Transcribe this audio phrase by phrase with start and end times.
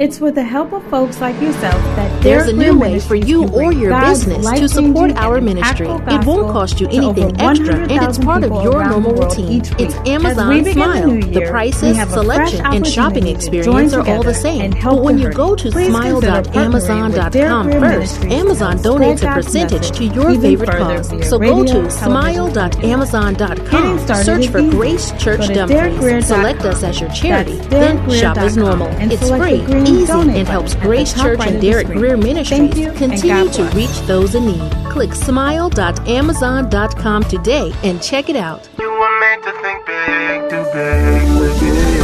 [0.00, 3.46] It's with the help of folks like yourself that there's a new way for you
[3.50, 5.88] or your business to support our ministry.
[5.88, 9.60] It won't cost you anything extra, and it's part of your normal routine.
[9.78, 11.20] It's Amazon Smile.
[11.20, 14.70] The, prices, selection, and shopping experience are all the same.
[14.82, 21.10] But when you go to smile.amazon.com first, Amazon donates a percentage to your favorite cause.
[21.28, 27.98] So go to smile.amazon.com, search for Grace Church Dumfries, select us as your charity, then
[28.10, 28.88] shop as normal.
[28.98, 29.60] It's free
[29.90, 34.72] easy and helps Grace Church and Derek Grier Ministries continue to reach those in need.
[34.90, 38.68] Click smile.amazon.com today and check it out.
[38.78, 41.28] You were meant to think big, too big,
[41.60, 42.00] big.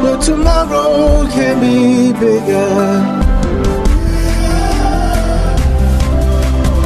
[0.00, 3.26] But tomorrow can be bigger.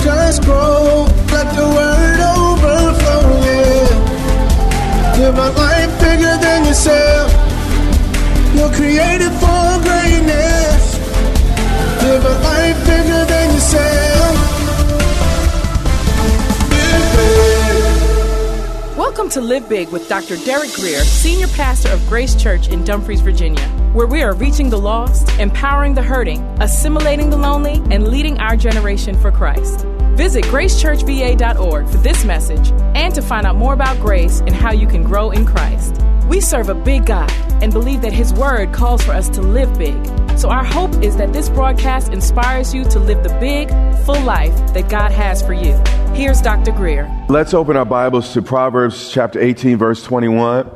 [0.02, 5.17] Just grow, let the word overflow, yeah.
[5.19, 7.41] Live a life bigger than yourself.
[8.55, 10.98] You're created for greatness.
[12.03, 14.36] Live a life bigger than yourself.
[18.95, 20.36] Welcome to Live Big with Dr.
[20.45, 24.78] Derek Grier, Senior Pastor of Grace Church in Dumfries, Virginia, where we are reaching the
[24.78, 29.86] lost, empowering the hurting, assimilating the lonely, and leading our generation for Christ.
[30.14, 34.86] Visit gracechurchva.org for this message and to find out more about grace and how you
[34.86, 36.03] can grow in Christ.
[36.28, 39.78] We serve a big God and believe that His Word calls for us to live
[39.78, 39.96] big.
[40.36, 43.70] So, our hope is that this broadcast inspires you to live the big,
[44.05, 45.74] full life that God has for you.
[46.12, 46.73] Here's Dr.
[46.73, 47.08] Grier.
[47.28, 50.70] Let's open our Bibles to Proverbs chapter 18, verse 21.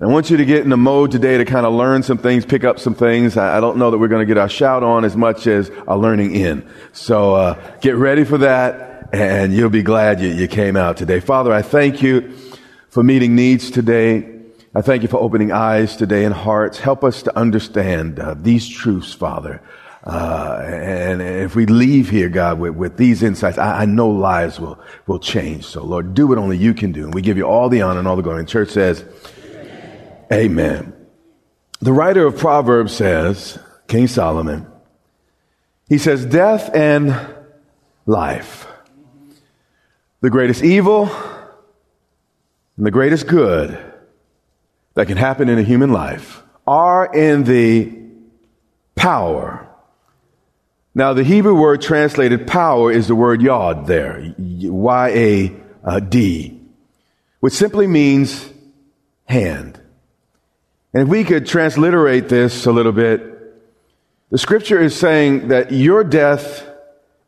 [0.00, 2.44] I want you to get in the mode today to kind of learn some things,
[2.44, 3.36] pick up some things.
[3.36, 5.98] I, don't know that we're going to get our shout on as much as our
[5.98, 6.68] learning in.
[6.92, 11.18] So uh, get ready for that, and you'll be glad you, you came out today.
[11.18, 12.32] Father, I thank you
[12.90, 14.37] for meeting needs today.
[14.78, 16.78] I thank you for opening eyes today and hearts.
[16.78, 19.60] Help us to understand uh, these truths, Father.
[20.04, 24.60] Uh, and if we leave here, God, with, with these insights, I, I, know lives
[24.60, 24.78] will,
[25.08, 25.64] will change.
[25.64, 27.02] So, Lord, do what only you can do.
[27.02, 28.38] And we give you all the honor and all the glory.
[28.38, 29.04] And church says,
[29.44, 30.28] Amen.
[30.32, 31.06] Amen.
[31.80, 34.64] The writer of Proverbs says, King Solomon,
[35.88, 37.18] he says, death and
[38.06, 38.68] life,
[40.20, 41.10] the greatest evil
[42.76, 43.87] and the greatest good
[44.98, 47.96] that can happen in a human life are in the
[48.96, 49.64] power.
[50.92, 56.60] Now, the Hebrew word translated power is the word yad there, Y A uh, D,
[57.38, 58.44] which simply means
[59.26, 59.80] hand.
[60.92, 63.22] And if we could transliterate this a little bit,
[64.30, 66.68] the scripture is saying that your death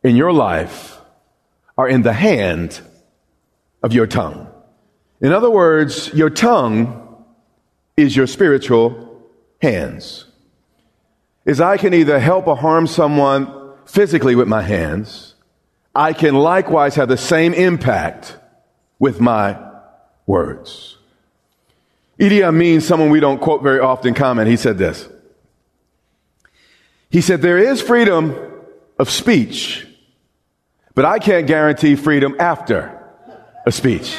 [0.03, 0.99] and your life
[1.79, 2.81] are in the hand
[3.81, 4.49] of your tongue.
[5.21, 7.07] In other words, your tongue
[8.03, 9.23] is your spiritual
[9.61, 10.27] hands.
[11.45, 13.53] Is I can either help or harm someone
[13.87, 15.35] physically with my hands.
[15.95, 18.37] I can likewise have the same impact
[18.99, 19.59] with my
[20.27, 20.97] words.
[22.19, 25.09] Idi Amin, someone we don't quote very often, comment, he said this.
[27.11, 28.37] He said, there is freedom
[28.99, 29.87] of speech,
[30.95, 32.97] but I can't guarantee freedom after
[33.67, 34.17] a speech.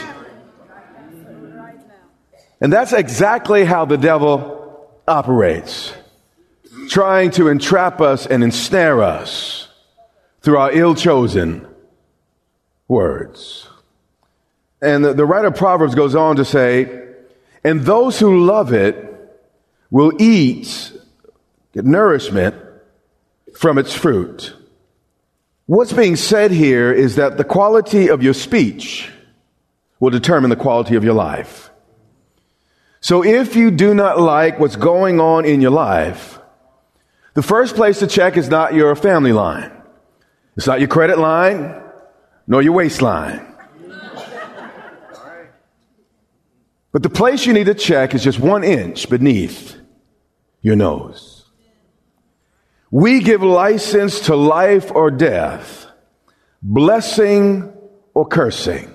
[2.61, 5.93] And that's exactly how the devil operates,
[6.89, 9.67] trying to entrap us and ensnare us
[10.41, 11.67] through our ill chosen
[12.87, 13.67] words.
[14.81, 17.07] And the, the writer of Proverbs goes on to say,
[17.63, 19.07] and those who love it
[19.89, 20.93] will eat
[21.73, 22.55] get nourishment
[23.55, 24.55] from its fruit.
[25.65, 29.09] What's being said here is that the quality of your speech
[29.99, 31.69] will determine the quality of your life.
[33.01, 36.39] So if you do not like what's going on in your life,
[37.33, 39.71] the first place to check is not your family line.
[40.55, 41.81] It's not your credit line,
[42.45, 43.47] nor your waistline.
[46.91, 49.75] But the place you need to check is just one inch beneath
[50.61, 51.49] your nose.
[52.91, 55.87] We give license to life or death,
[56.61, 57.73] blessing
[58.13, 58.93] or cursing,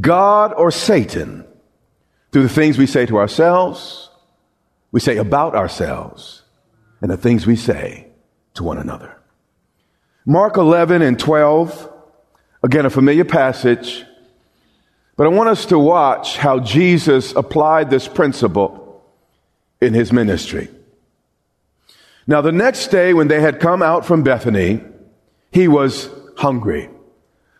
[0.00, 1.46] God or Satan
[2.34, 4.10] through the things we say to ourselves,
[4.90, 6.42] we say about ourselves
[7.00, 8.08] and the things we say
[8.54, 9.16] to one another.
[10.26, 11.92] Mark 11 and 12,
[12.64, 14.04] again, a familiar passage,
[15.14, 19.00] but I want us to watch how Jesus applied this principle
[19.80, 20.68] in his ministry.
[22.26, 24.82] Now, the next day, when they had come out from Bethany,
[25.52, 26.90] he was hungry.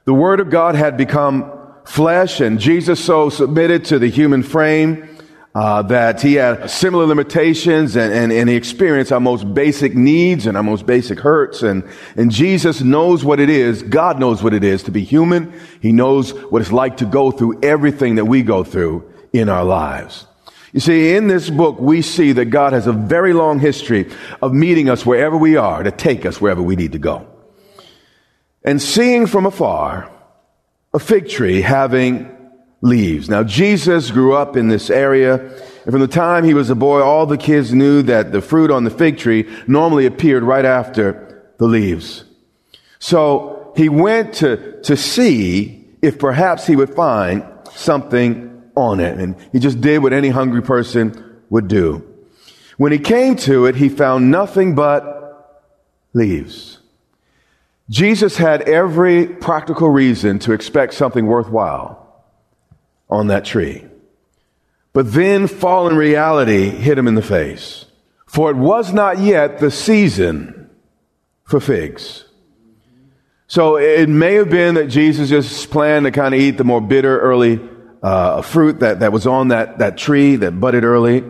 [0.05, 1.54] The Word of God had become
[1.85, 5.09] flesh, and Jesus so submitted to the human frame
[5.55, 10.47] uh, that he had similar limitations and, and, and he experienced our most basic needs
[10.47, 11.63] and our most basic hurts.
[11.63, 13.83] And, and Jesus knows what it is.
[13.83, 15.53] God knows what it is to be human.
[15.81, 19.65] He knows what it's like to go through everything that we go through in our
[19.65, 20.27] lives.
[20.73, 24.11] You see, in this book, we see that God has a very long history
[24.43, 27.29] of meeting us wherever we are to take us wherever we need to go.
[28.65, 30.11] And seeing from afar
[30.95, 32.31] a fig tree having
[32.81, 33.29] leaves.
[33.29, 37.03] Now, Jesus grew up in this area, and from the time he was a boy,
[37.03, 41.53] all the kids knew that the fruit on the fig tree normally appeared right after
[41.59, 42.25] the leaves.
[43.01, 49.19] So he went to, to see if perhaps he would find something on it.
[49.19, 52.07] And he just did what any hungry person would do.
[52.77, 55.65] When he came to it, he found nothing but
[56.13, 56.81] leaves.
[57.91, 62.25] Jesus had every practical reason to expect something worthwhile
[63.11, 63.85] on that tree.
[64.93, 67.87] But then fallen reality hit him in the face.
[68.27, 70.71] For it was not yet the season
[71.45, 72.25] for figs.
[73.47, 76.81] So it may have been that Jesus just planned to kind of eat the more
[76.81, 77.61] bitter early
[78.03, 81.23] uh, fruit that, that was on that, that tree that budded early.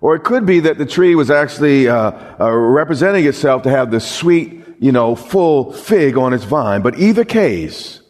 [0.00, 3.90] Or it could be that the tree was actually uh, uh, representing itself to have
[3.90, 6.82] the sweet, you know, full fig on its vine.
[6.82, 8.00] But either case,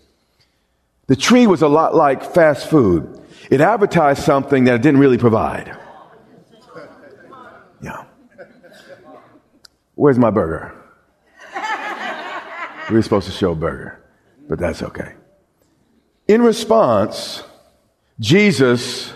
[1.07, 3.21] the tree was a lot like fast food.
[3.51, 5.77] It advertised something that it didn't really provide.
[7.81, 8.05] Yeah.
[9.95, 10.75] Where's my burger?
[12.89, 14.03] We were supposed to show burger,
[14.49, 15.15] but that's okay.
[16.27, 17.43] In response,
[18.19, 19.13] Jesus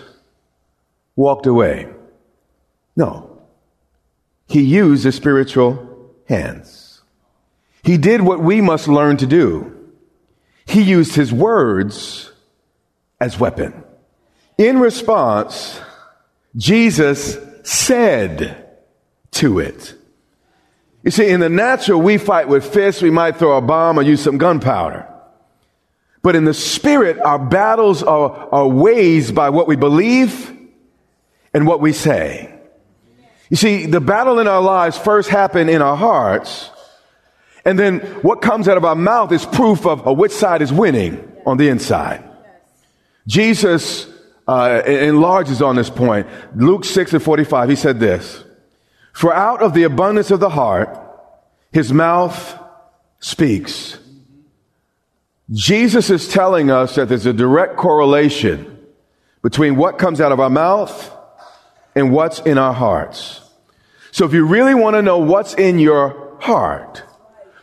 [1.15, 1.89] walked away.
[2.95, 3.41] No.
[4.47, 6.82] He used his spiritual hands.
[7.83, 9.69] He did what we must learn to do.
[10.65, 12.31] He used his words
[13.19, 13.83] as weapon.
[14.57, 15.79] In response,
[16.55, 18.65] Jesus said
[19.31, 19.95] to it.
[21.03, 23.01] You see, in the natural, we fight with fists.
[23.01, 25.05] We might throw a bomb or use some gunpowder.
[26.21, 30.57] But in the spirit, our battles are, are waged by what we believe
[31.53, 32.49] and what we say.
[33.49, 36.69] You see, the battle in our lives first happen in our hearts.
[37.65, 41.31] And then what comes out of our mouth is proof of, which side is winning
[41.45, 42.23] on the inside.
[43.25, 44.07] Jesus
[44.47, 46.27] uh, enlarges on this point.
[46.55, 48.43] Luke 6 and 45, he said this
[49.13, 50.99] For out of the abundance of the heart,
[51.71, 52.59] his mouth
[53.19, 53.97] speaks.
[55.51, 58.79] Jesus is telling us that there's a direct correlation
[59.41, 61.11] between what comes out of our mouth
[61.95, 63.41] and what's in our hearts.
[64.11, 67.03] So if you really want to know what's in your heart,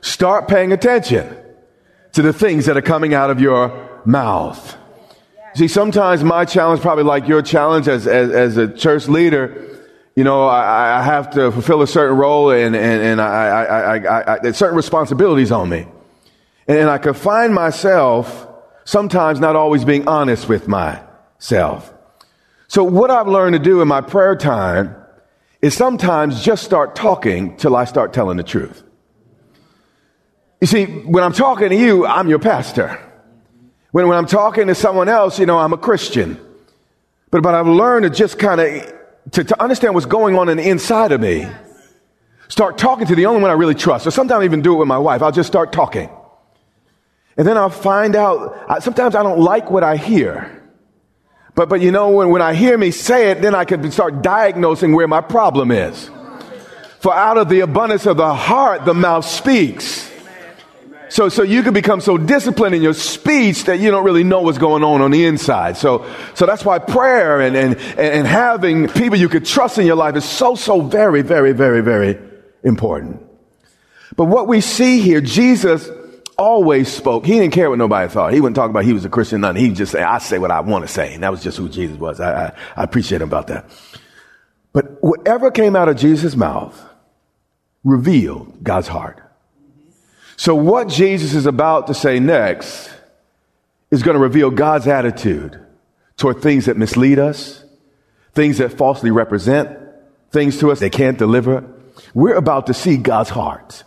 [0.01, 1.37] start paying attention
[2.13, 4.77] to the things that are coming out of your mouth.
[5.55, 9.67] See, sometimes my challenge, probably like your challenge as, as, as a church leader,
[10.17, 13.97] you know, I, I, have to fulfill a certain role and, and, and I, I,
[13.97, 15.87] I, I, certain responsibilities on me.
[16.67, 18.49] And I could find myself
[18.85, 21.93] sometimes not always being honest with myself.
[22.69, 24.95] So what I've learned to do in my prayer time
[25.63, 28.83] is sometimes just start talking till I start telling the truth.
[30.61, 32.99] You see, when I'm talking to you, I'm your pastor.
[33.93, 36.39] When, when I'm talking to someone else, you know, I'm a Christian.
[37.31, 38.95] But, but I've learned to just kind of,
[39.33, 41.49] to, to understand what's going on in the inside of me.
[42.49, 44.07] Start talking to the only one I really trust.
[44.07, 45.23] Or sometimes I even do it with my wife.
[45.23, 46.11] I'll just start talking.
[47.37, 50.57] And then I'll find out, sometimes I don't like what I hear.
[51.55, 54.23] But, but you know, when, when I hear me say it, then I can start
[54.23, 56.11] diagnosing where my problem is.
[56.99, 60.10] For out of the abundance of the heart, the mouth speaks.
[61.11, 64.43] So, so you can become so disciplined in your speech that you don't really know
[64.43, 65.77] what's going on on the inside.
[65.77, 69.97] So, so that's why prayer and, and, and having people you could trust in your
[69.97, 72.17] life is so, so very, very, very, very
[72.63, 73.27] important.
[74.17, 75.89] But what we see here, Jesus
[76.39, 77.27] always spoke.
[77.27, 78.33] He didn't care what nobody thought.
[78.33, 79.63] He wouldn't talk about he was a Christian, nothing.
[79.63, 81.15] He just say, I say what I want to say.
[81.15, 82.21] And that was just who Jesus was.
[82.21, 83.69] I, I, I appreciate him about that.
[84.73, 86.81] But whatever came out of Jesus' mouth
[87.83, 89.21] revealed God's heart.
[90.41, 92.91] So what Jesus is about to say next
[93.91, 95.63] is going to reveal God's attitude
[96.17, 97.63] toward things that mislead us,
[98.33, 99.79] things that falsely represent,
[100.31, 101.71] things to us they can't deliver.
[102.15, 103.85] We're about to see God's heart.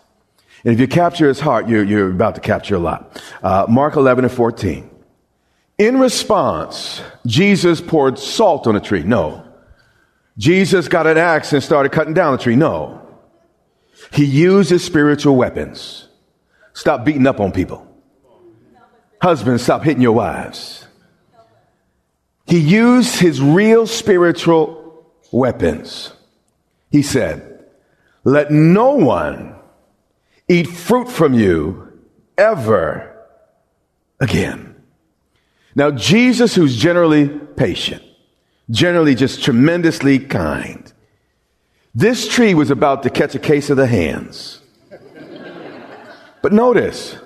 [0.64, 3.20] And if you capture his heart, you're, you're about to capture a lot.
[3.42, 4.88] Uh, Mark 11 and 14.
[5.78, 9.02] In response, Jesus poured salt on a tree.
[9.02, 9.44] No.
[10.38, 12.54] Jesus got an axe and started cutting down the tree.
[12.54, 13.04] No.
[14.12, 16.06] He used his spiritual weapons.
[16.74, 17.86] Stop beating up on people.
[19.22, 20.86] Husbands, stop hitting your wives.
[22.46, 26.12] He used his real spiritual weapons.
[26.90, 27.64] He said,
[28.24, 29.56] let no one
[30.48, 31.92] eat fruit from you
[32.36, 33.16] ever
[34.20, 34.74] again.
[35.74, 38.02] Now, Jesus, who's generally patient,
[38.70, 40.92] generally just tremendously kind,
[41.94, 44.60] this tree was about to catch a case of the hands.
[46.44, 47.16] But notice,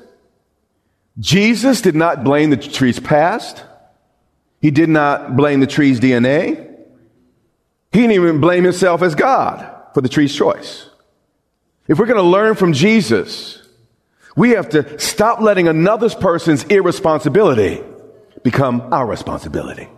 [1.19, 3.65] Jesus did not blame the tree's past.
[4.61, 6.55] He did not blame the tree's DNA.
[7.91, 10.89] He didn't even blame himself as God for the tree's choice.
[11.89, 13.61] If we're going to learn from Jesus,
[14.37, 17.83] we have to stop letting another person's irresponsibility
[18.45, 19.89] become our responsibility.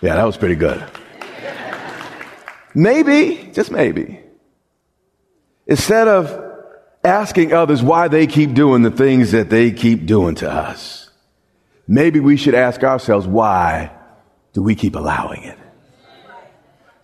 [0.00, 0.82] Yeah, that was pretty good.
[2.74, 4.20] Maybe, just maybe,
[5.66, 6.53] instead of
[7.04, 11.10] asking others why they keep doing the things that they keep doing to us,
[11.86, 13.90] maybe we should ask ourselves, why
[14.54, 15.58] do we keep allowing it?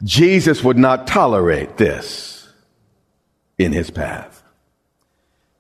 [0.02, 2.48] Jesus would not tolerate this
[3.58, 4.42] in his path.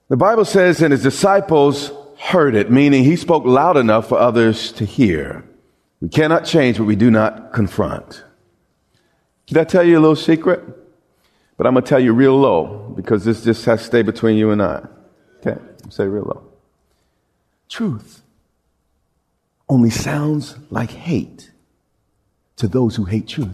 [0.08, 4.72] The Bible says, and his disciples heard it, meaning he spoke loud enough for others
[4.72, 5.44] to hear.
[6.00, 8.24] We cannot change what we do not confront.
[9.46, 10.62] Did I tell you a little secret?
[11.60, 14.38] But I'm going to tell you real low because this just has to stay between
[14.38, 14.82] you and I.
[15.40, 15.60] Okay?
[15.90, 16.42] Say real low.
[17.68, 18.22] Truth
[19.68, 21.50] only sounds like hate
[22.56, 23.50] to those who hate truth.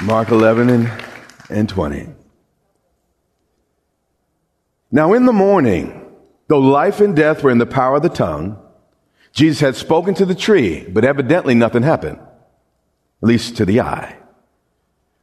[0.00, 1.04] Mark 11 and,
[1.50, 2.06] and 20.
[4.92, 6.14] Now, in the morning,
[6.46, 8.63] though life and death were in the power of the tongue,
[9.34, 14.16] Jesus had spoken to the tree, but evidently nothing happened, at least to the eye.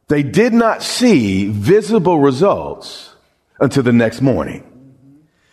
[0.08, 3.14] They did not see visible results
[3.58, 4.68] until the next morning.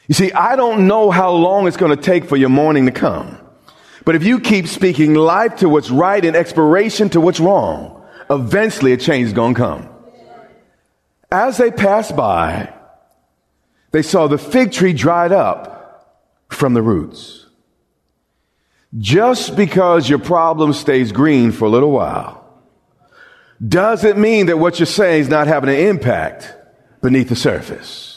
[0.07, 2.91] You see, I don't know how long it's going to take for your morning to
[2.91, 3.37] come.
[4.03, 8.91] But if you keep speaking life to what's right and expiration to what's wrong, eventually
[8.91, 9.89] a change is going to come.
[11.31, 12.73] As they passed by,
[13.91, 17.45] they saw the fig tree dried up from the roots.
[18.97, 22.39] Just because your problem stays green for a little while
[23.65, 26.55] doesn't mean that what you're saying is not having an impact
[27.01, 28.09] beneath the surface.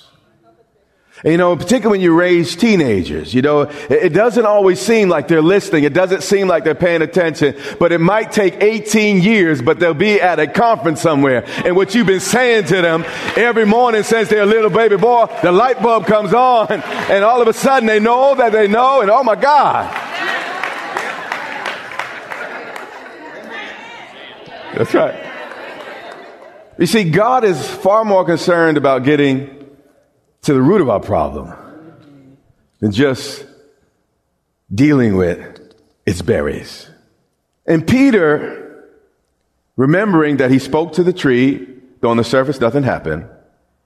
[1.25, 5.41] You know, particularly when you raise teenagers, you know, it doesn't always seem like they're
[5.41, 5.85] listening.
[5.85, 9.95] It doesn't seem like they're paying attention, but it might take 18 years, but they'll
[9.95, 11.45] be at a conference somewhere.
[11.65, 13.05] And what you've been saying to them
[13.37, 17.41] every morning since they're a little baby boy, the light bulb comes on and all
[17.41, 20.02] of a sudden they know that they know and oh my God.
[24.75, 25.33] That's right.
[26.79, 29.69] You see, God is far more concerned about getting
[30.43, 31.53] to the root of our problem
[32.81, 33.45] than just
[34.75, 35.75] dealing with
[36.07, 36.89] its berries.
[37.67, 38.89] And Peter,
[39.77, 41.69] remembering that he spoke to the tree,
[42.01, 43.29] though on the surface nothing happened,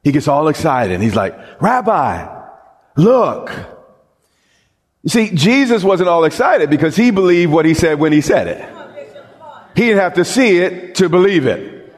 [0.02, 1.00] he gets all excited.
[1.00, 2.42] He's like, Rabbi,
[2.96, 3.50] look.
[5.02, 8.46] You see, Jesus wasn't all excited because he believed what he said when he said
[8.46, 8.75] it.
[9.76, 11.94] He didn't have to see it to believe it.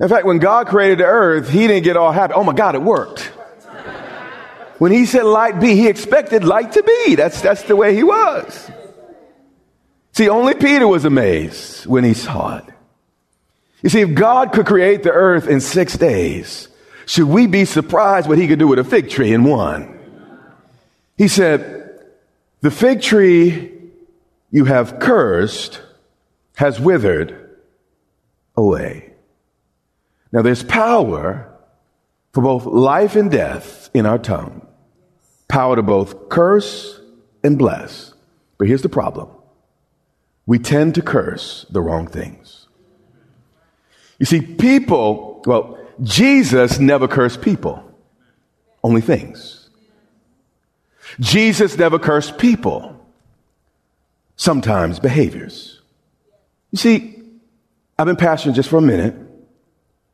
[0.00, 2.34] In fact, when God created the earth, he didn't get all happy.
[2.34, 3.20] Oh my God, it worked.
[4.78, 7.14] When he said light be, he expected light to be.
[7.14, 8.68] That's, that's the way he was.
[10.10, 12.64] See, only Peter was amazed when he saw it.
[13.82, 16.66] You see, if God could create the earth in six days,
[17.06, 20.00] should we be surprised what he could do with a fig tree in one?
[21.16, 22.02] He said,
[22.60, 23.72] the fig tree
[24.50, 25.80] you have cursed
[26.62, 27.58] has withered
[28.56, 29.12] away.
[30.30, 31.52] Now there's power
[32.32, 34.64] for both life and death in our tongue
[35.48, 37.00] power to both curse
[37.42, 38.14] and bless.
[38.58, 39.28] But here's the problem
[40.46, 42.68] we tend to curse the wrong things.
[44.20, 47.82] You see, people, well, Jesus never cursed people,
[48.84, 49.68] only things.
[51.18, 53.04] Jesus never cursed people,
[54.36, 55.81] sometimes behaviors.
[56.72, 57.22] You see,
[57.98, 59.14] I've been pastoring just for a minute.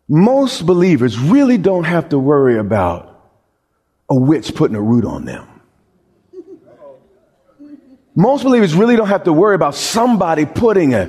[0.08, 3.14] Most believers really don't have to worry about
[4.10, 5.46] a witch putting a root on them.
[8.14, 11.08] Most believers really don't have to worry about somebody putting a,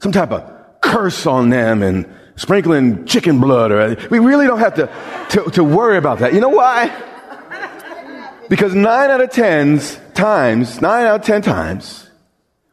[0.00, 4.74] some type of curse on them and sprinkling chicken blood or we really don't have
[4.74, 4.90] to,
[5.30, 6.34] to, to worry about that.
[6.34, 6.94] You know why?
[8.50, 9.80] Because nine out of ten
[10.12, 12.09] times, nine out of ten times,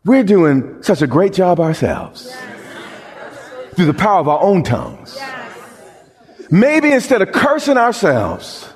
[0.08, 2.34] we're doing such a great job ourselves
[3.76, 5.20] through the power of our own tongues.
[6.50, 8.68] Maybe instead of cursing ourselves,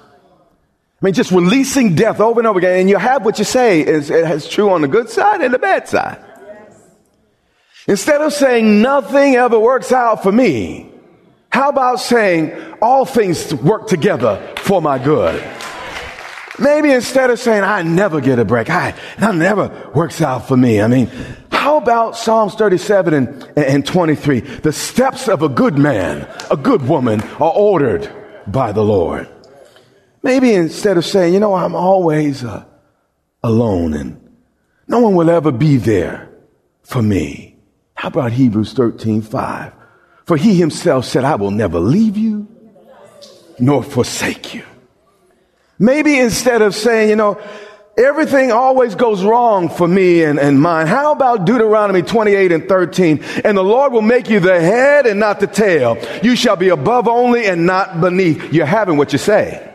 [1.02, 3.80] I mean, just releasing death over and over again, and you have what you say
[3.80, 6.22] is, is true on the good side and the bad side.
[7.88, 10.92] Instead of saying nothing ever works out for me,
[11.50, 15.42] how about saying all things work together for my good?
[16.62, 20.56] Maybe instead of saying I never get a break, I that never works out for
[20.56, 20.80] me.
[20.80, 21.10] I mean,
[21.52, 24.42] how about Psalms 37 and, and 23?
[24.42, 28.10] The steps of a good man, a good woman are ordered
[28.46, 29.28] by the Lord.
[30.22, 32.64] Maybe instead of saying, you know, I'm always uh,
[33.44, 34.30] alone and
[34.88, 36.30] no one will ever be there
[36.84, 37.58] for me.
[37.96, 39.74] How about Hebrews 13, 5?
[40.26, 42.48] For he himself said, I will never leave you
[43.58, 44.64] nor forsake you.
[45.82, 47.42] Maybe instead of saying, you know,
[47.98, 53.22] everything always goes wrong for me and, and mine, how about Deuteronomy 28 and 13?
[53.44, 55.98] And the Lord will make you the head and not the tail.
[56.24, 58.54] You shall be above only and not beneath.
[58.54, 59.68] You're having what you say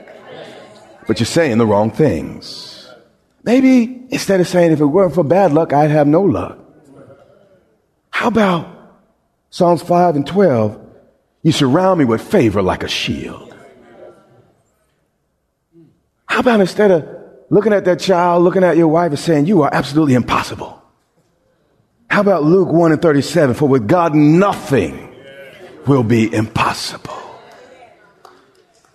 [1.06, 2.88] but you're saying the wrong things.
[3.44, 6.58] Maybe instead of saying, if it weren't for bad luck, I'd have no luck.
[8.10, 8.68] How about
[9.50, 10.84] Psalms 5 and 12?
[11.42, 13.55] You surround me with favor like a shield.
[16.37, 17.09] How about instead of
[17.49, 20.83] looking at that child, looking at your wife and saying, you are absolutely impossible?
[22.11, 23.55] How about Luke 1 and 37?
[23.55, 25.16] For with God, nothing
[25.87, 27.16] will be impossible.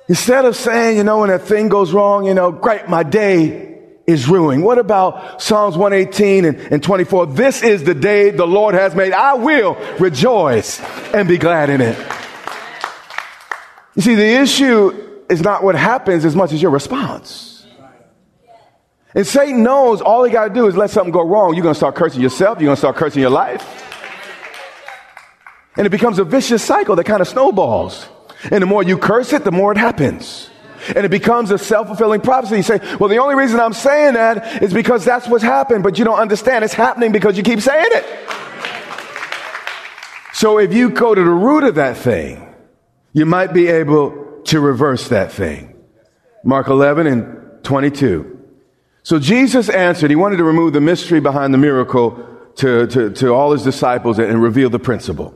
[0.07, 3.79] Instead of saying, you know, when a thing goes wrong, you know, great, my day
[4.05, 4.63] is ruined.
[4.63, 7.25] What about Psalms 118 and, and 24?
[7.25, 9.13] This is the day the Lord has made.
[9.13, 10.79] I will rejoice
[11.11, 11.97] and be glad in it.
[13.95, 17.65] You see, the issue is not what happens as much as your response.
[19.13, 21.53] And Satan knows all he got to do is let something go wrong.
[21.53, 22.59] You're going to start cursing yourself.
[22.59, 23.65] You're going to start cursing your life.
[25.75, 28.07] And it becomes a vicious cycle that kind of snowballs.
[28.51, 30.49] And the more you curse it, the more it happens.
[30.95, 32.57] And it becomes a self-fulfilling prophecy.
[32.57, 35.99] You say, well, the only reason I'm saying that is because that's what's happened, but
[35.99, 38.05] you don't understand it's happening because you keep saying it.
[40.33, 42.47] So if you go to the root of that thing,
[43.13, 45.73] you might be able to reverse that thing.
[46.43, 48.37] Mark 11 and 22.
[49.01, 53.33] So Jesus answered, he wanted to remove the mystery behind the miracle to, to, to
[53.33, 55.33] all his disciples and reveal the principle.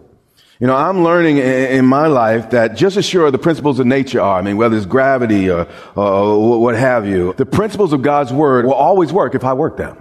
[0.59, 4.19] You know, I'm learning in my life that just as sure the principles of nature
[4.19, 8.33] are, I mean, whether it's gravity or, or what have you, the principles of God's
[8.33, 9.97] word will always work if I work them.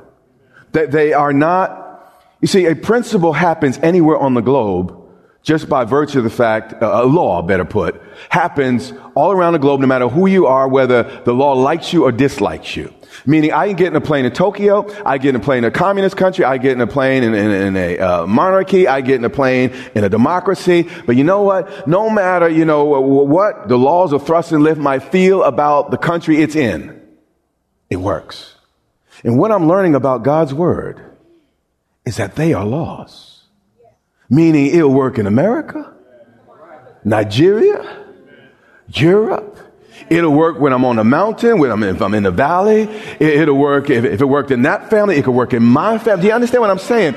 [0.72, 5.03] That they are not, you see, a principle happens anywhere on the globe
[5.44, 9.78] just by virtue of the fact, a law, better put, happens all around the globe,
[9.78, 12.92] no matter who you are, whether the law likes you or dislikes you.
[13.26, 15.64] Meaning, I can get in a plane in Tokyo, I get in a plane in
[15.64, 19.02] a communist country, I get in a plane in, in, in a uh, monarchy, I
[19.02, 20.88] get in a plane in a democracy.
[21.04, 21.86] But you know what?
[21.86, 25.98] No matter, you know, what the laws of thrust and lift might feel about the
[25.98, 27.00] country it's in,
[27.90, 28.54] it works.
[29.22, 31.02] And what I'm learning about God's word
[32.06, 33.33] is that they are laws.
[34.28, 35.92] Meaning it'll work in America,
[37.04, 38.06] Nigeria,
[38.88, 39.54] Europe,
[40.10, 42.82] It'll work when I'm on the mountain, when I'm if I'm in the valley.
[43.20, 45.16] It, will work if, if, it worked in that family.
[45.16, 46.22] It could work in my family.
[46.22, 47.14] Do you understand what I'm saying?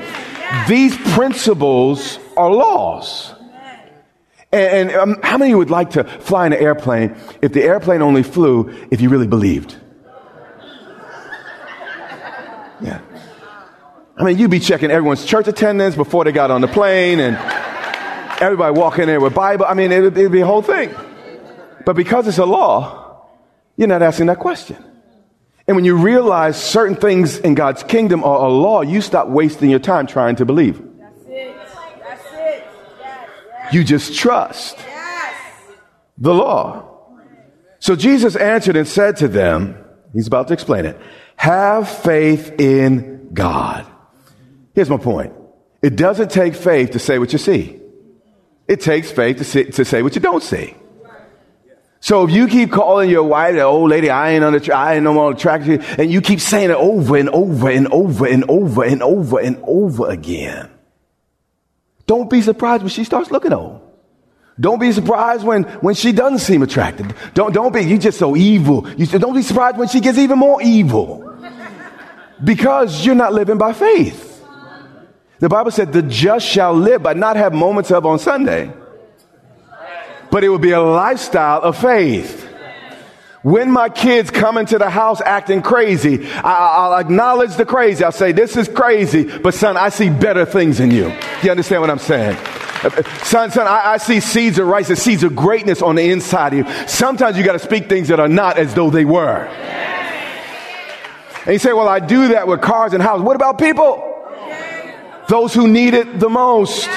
[0.66, 3.34] These principles are laws.
[4.50, 8.00] And, and um, how many would like to fly in an airplane if the airplane
[8.00, 9.76] only flew if you really believed?
[14.18, 17.36] I mean, you'd be checking everyone's church attendance before they got on the plane and
[18.42, 19.64] everybody walking in there with Bible.
[19.68, 20.92] I mean, it'd, it'd be a whole thing.
[21.86, 23.28] But because it's a law,
[23.76, 24.76] you're not asking that question.
[25.68, 29.70] And when you realize certain things in God's kingdom are a law, you stop wasting
[29.70, 30.82] your time trying to believe.
[30.98, 31.56] That's it.
[32.02, 32.66] That's it.
[32.98, 33.28] Yes,
[33.64, 33.74] yes.
[33.74, 35.36] You just trust yes.
[36.16, 36.88] the law.
[37.78, 39.76] So Jesus answered and said to them,
[40.12, 40.98] He's about to explain it,
[41.36, 43.86] have faith in God.
[44.78, 45.32] Here's my point.
[45.82, 47.80] It doesn't take faith to say what you see.
[48.68, 50.76] It takes faith to, see, to say what you don't see.
[51.98, 54.94] So if you keep calling your wife, the old lady, I ain't on the, I
[54.94, 58.44] ain't no more attracted, and you keep saying it over and over and over and
[58.48, 60.70] over and over and over again,
[62.06, 63.80] don't be surprised when she starts looking old.
[64.60, 67.32] Don't be surprised when, when she doesn't seem attractive.
[67.34, 68.88] Don't, don't be, you just so evil.
[68.90, 71.36] You don't be surprised when she gets even more evil.
[72.44, 74.27] Because you're not living by faith.
[75.40, 78.72] The Bible said the just shall live, but not have moments of on Sunday.
[80.30, 82.46] But it will be a lifestyle of faith.
[83.42, 88.02] When my kids come into the house acting crazy, I, will acknowledge the crazy.
[88.02, 91.14] I'll say, this is crazy, but son, I see better things in you.
[91.42, 92.36] You understand what I'm saying?
[93.22, 96.52] Son, son, I, I see seeds of rice, and seeds of greatness on the inside
[96.52, 96.86] of you.
[96.88, 99.46] Sometimes you got to speak things that are not as though they were.
[101.44, 103.24] And you say, well, I do that with cars and houses.
[103.24, 104.17] What about people?
[105.28, 106.88] Those who need it the most.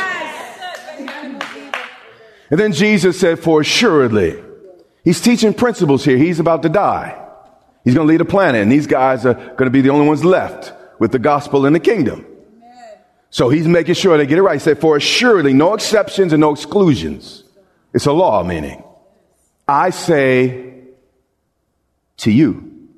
[2.50, 4.42] And then Jesus said, for assuredly,
[5.04, 6.18] he's teaching principles here.
[6.18, 7.18] He's about to die.
[7.84, 10.08] He's going to lead a planet and these guys are going to be the only
[10.08, 12.26] ones left with the gospel in the kingdom.
[13.32, 14.56] So he's making sure they get it right.
[14.56, 17.44] He said, for assuredly, no exceptions and no exclusions.
[17.94, 18.84] It's a law, meaning.
[19.68, 20.74] I say
[22.18, 22.90] to you.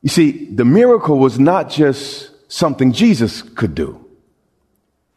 [0.00, 4.01] You see, the miracle was not just something Jesus could do.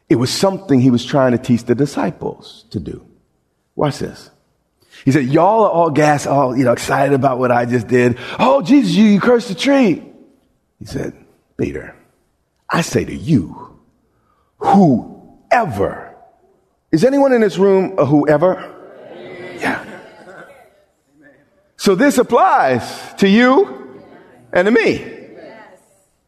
[0.07, 3.05] It was something he was trying to teach the disciples to do.
[3.75, 4.29] Watch this.
[5.03, 8.17] He said, y'all are all gas, all, you know, excited about what I just did.
[8.39, 10.03] Oh, Jesus, you, you cursed the tree.
[10.79, 11.13] He said,
[11.57, 11.95] Peter,
[12.69, 13.79] I say to you,
[14.57, 16.15] whoever.
[16.91, 18.73] Is anyone in this room a whoever?
[19.59, 19.83] Yeah.
[21.77, 24.01] So this applies to you
[24.53, 25.11] and to me.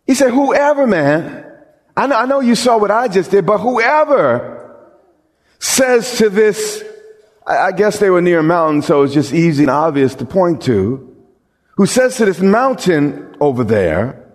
[0.06, 1.47] He said, whoever, man.
[1.98, 4.54] I know, I know you saw what I just did, but whoever
[5.58, 6.84] says to this,
[7.46, 10.26] I, I guess they were near a mountain, so it's just easy and obvious to
[10.26, 11.16] point to,
[11.76, 14.32] who says to this mountain over there,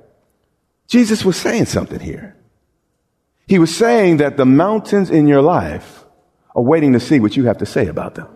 [0.88, 2.36] Jesus was saying something here.
[3.46, 6.04] He was saying that the mountains in your life
[6.56, 8.26] are waiting to see what you have to say about them.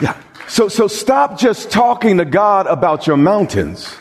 [0.00, 0.20] Yeah.
[0.48, 3.94] So, so stop just talking to God about your mountains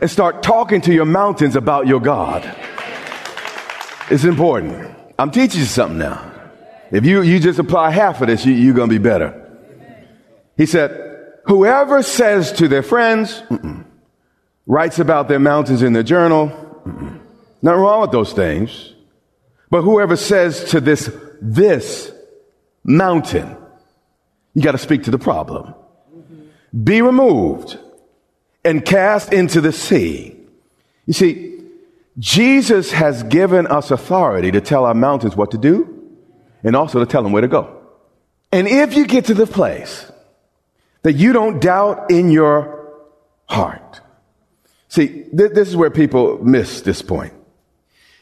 [0.00, 2.44] and start talking to your mountains about your God.
[4.10, 4.94] It's important.
[5.18, 6.32] I'm teaching you something now.
[6.90, 9.44] If you, you just apply half of this, you, you're going to be better.
[10.56, 13.42] He said, whoever says to their friends,
[14.66, 16.48] writes about their mountains in their journal,
[17.62, 18.94] nothing wrong with those things.
[19.70, 21.10] But whoever says to this,
[21.42, 22.10] this
[22.84, 23.56] mountain,
[24.54, 25.74] you got to speak to the problem.
[26.84, 27.78] Be removed
[28.64, 30.36] and cast into the sea.
[31.06, 31.47] You see,
[32.18, 36.16] Jesus has given us authority to tell our mountains what to do
[36.64, 37.74] and also to tell them where to go.
[38.50, 40.10] And if you get to the place
[41.02, 42.96] that you don't doubt in your
[43.48, 44.00] heart,
[44.88, 47.34] see, th- this is where people miss this point.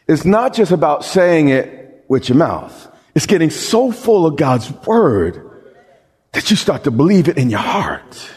[0.07, 2.89] It's not just about saying it with your mouth.
[3.15, 5.43] It's getting so full of God's word
[6.33, 8.31] that you start to believe it in your heart.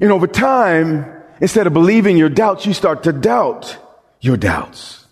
[0.00, 3.78] And over time, instead of believing your doubts, you start to doubt
[4.22, 5.04] your doubts.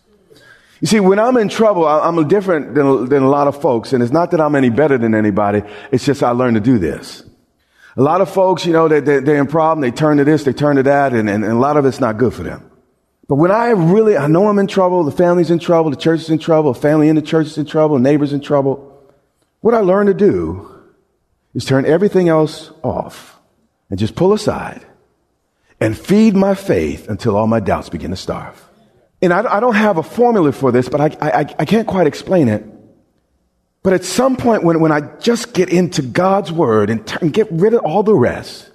[0.81, 3.92] You see, when I'm in trouble, I'm different than, than a lot of folks.
[3.92, 5.62] And it's not that I'm any better than anybody.
[5.92, 7.23] It's just I learned to do this.
[7.96, 9.83] A lot of folks, you know, they, they, they're in problem.
[9.83, 12.01] They turn to this, they turn to that, and, and, and a lot of it's
[12.01, 12.70] not good for them.
[13.29, 16.20] But when I really, I know I'm in trouble, the family's in trouble, the church
[16.20, 19.07] is in trouble, family in the church is in trouble, neighbors in trouble.
[19.61, 20.83] What I learned to do
[21.55, 23.38] is turn everything else off
[23.90, 24.87] and just pull aside
[25.81, 28.69] and feed my faith until all my doubts begin to starve.
[29.22, 32.06] And I, I don't have a formula for this, but I, I, I can't quite
[32.06, 32.64] explain it.
[33.83, 37.33] But at some point when, when I just get into God's word and, t- and
[37.33, 38.70] get rid of all the rest,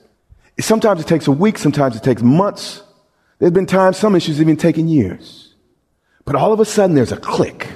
[0.59, 2.81] sometimes it takes a week, sometimes it takes months,
[3.39, 5.53] there's been times some issues have been taking years.
[6.23, 7.67] But all of a sudden there's a click.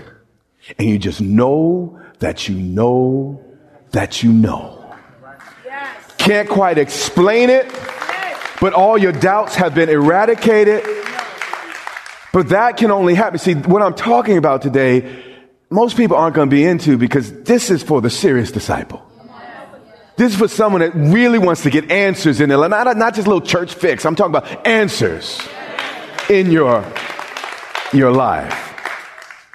[0.77, 3.43] And you just know that you know
[3.91, 4.95] that you know.
[5.65, 6.15] Yes.
[6.17, 7.67] Can't quite explain it,
[8.61, 10.83] but all your doubts have been eradicated.
[12.31, 13.39] But that can only happen.
[13.39, 15.23] See, what I'm talking about today,
[15.69, 19.05] most people aren't going to be into because this is for the serious disciple.
[20.17, 22.71] This is for someone that really wants to get answers in their life.
[22.71, 24.05] Not, not just little church fix.
[24.05, 25.39] I'm talking about answers
[26.29, 26.85] in your,
[27.93, 28.53] your life.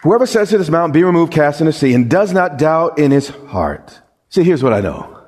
[0.02, 2.98] Whoever says to this mountain, be removed, cast in the sea, and does not doubt
[2.98, 4.00] in his heart.
[4.30, 5.22] See, here's what I know.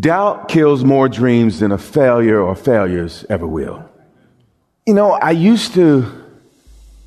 [0.00, 3.88] Doubt kills more dreams than a failure or failures ever will.
[4.86, 6.21] You know, I used to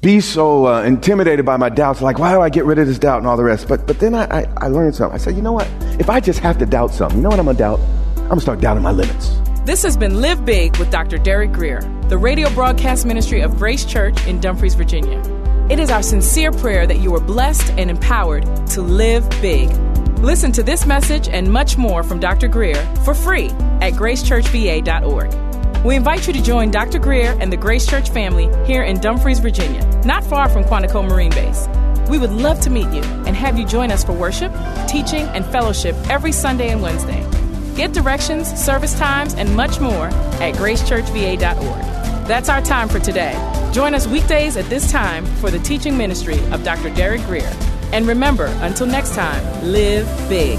[0.05, 2.99] be so uh, intimidated by my doubts, like, why do I get rid of this
[2.99, 3.67] doubt and all the rest?
[3.67, 5.15] But, but then I, I, I learned something.
[5.15, 5.67] I said, you know what?
[5.99, 7.79] If I just have to doubt something, you know what I'm going to doubt?
[8.17, 9.39] I'm going to start doubting my limits.
[9.65, 11.17] This has been Live Big with Dr.
[11.17, 15.19] Derek Grier, the radio broadcast ministry of Grace Church in Dumfries, Virginia.
[15.71, 19.71] It is our sincere prayer that you are blessed and empowered to live big.
[20.19, 22.47] Listen to this message and much more from Dr.
[22.47, 23.47] Grier for free
[23.81, 25.54] at gracechurchva.org.
[25.85, 26.97] We invite you to join Dr.
[26.97, 31.29] Grier and the Grace Church family here in Dumfries, Virginia, not far from Quantico Marine
[31.29, 31.67] Base.
[32.09, 34.51] We would love to meet you and have you join us for worship,
[34.87, 37.23] teaching, and fellowship every Sunday and Wednesday.
[37.75, 42.27] Get directions, service times, and much more at gracechurchva.org.
[42.27, 43.33] That's our time for today.
[43.71, 46.89] Join us weekdays at this time for the teaching ministry of Dr.
[46.95, 47.55] Derek Grier.
[47.93, 50.57] And remember, until next time, live big.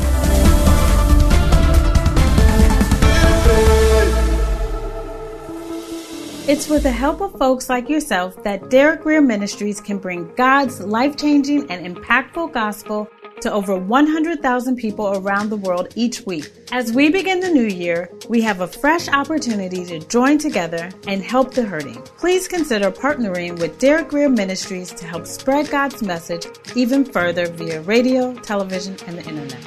[6.48, 10.78] It's with the help of folks like yourself that Derek Grier Ministries can bring God's
[10.78, 16.52] life changing and impactful gospel to over 100,000 people around the world each week.
[16.70, 21.20] As we begin the new year, we have a fresh opportunity to join together and
[21.20, 22.00] help the hurting.
[22.16, 27.80] Please consider partnering with Derek Grier Ministries to help spread God's message even further via
[27.80, 29.66] radio, television, and the internet.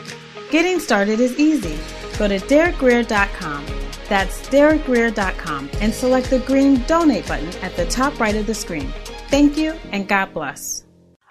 [0.49, 1.77] Getting started is easy.
[2.17, 8.35] Go to derekgrier.com that's derekgrier.com and select the green donate button at the top right
[8.35, 8.91] of the screen.
[9.29, 10.83] Thank you and God bless.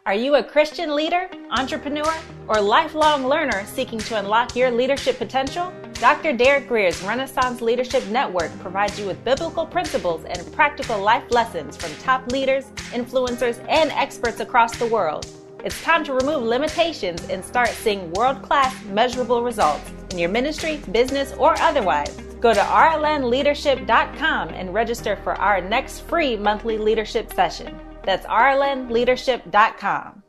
[0.06, 2.14] Are you a Christian leader, entrepreneur,
[2.46, 5.70] or lifelong learner seeking to unlock your leadership potential?
[6.00, 6.32] Dr.
[6.32, 11.94] Derek Grier's Renaissance Leadership Network provides you with biblical principles and practical life lessons from
[11.96, 15.26] top leaders, influencers, and experts across the world.
[15.62, 20.80] It's time to remove limitations and start seeing world class, measurable results in your ministry,
[20.92, 22.16] business, or otherwise.
[22.40, 27.78] Go to rlnleadership.com and register for our next free monthly leadership session.
[28.04, 30.22] That's rlnleadership.com.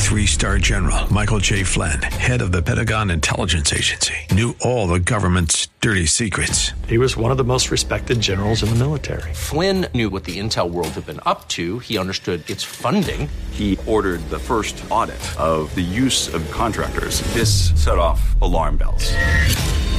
[0.00, 1.62] Three star general Michael J.
[1.62, 6.72] Flynn, head of the Pentagon Intelligence Agency, knew all the government's dirty secrets.
[6.88, 9.32] He was one of the most respected generals in the military.
[9.32, 13.28] Flynn knew what the intel world had been up to, he understood its funding.
[13.52, 17.20] He ordered the first audit of the use of contractors.
[17.32, 19.14] This set off alarm bells.